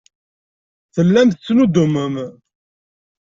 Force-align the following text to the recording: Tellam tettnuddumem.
Tellam 0.95 1.29
tettnuddumem. 1.29 2.15